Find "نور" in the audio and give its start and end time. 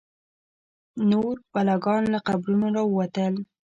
1.09-1.33